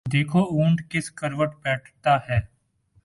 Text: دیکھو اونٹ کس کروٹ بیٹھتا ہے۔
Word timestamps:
دیکھو 0.05 0.41
اونٹ 0.51 0.81
کس 0.89 1.11
کروٹ 1.11 1.51
بیٹھتا 1.63 2.17
ہے۔ 2.29 2.39